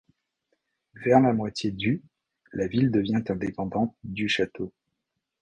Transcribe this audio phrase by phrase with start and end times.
[1.05, 2.01] Vers la moitié du
[2.53, 4.73] la ville devient indépendante du château.